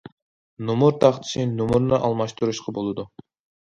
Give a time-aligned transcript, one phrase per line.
[0.69, 3.11] نومۇر تاختىسى نومۇرىنى ئالماشتۇرۇشقا بولىدۇ.